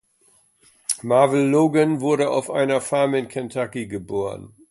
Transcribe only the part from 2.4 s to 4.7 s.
einer Farm in Kentucky geboren.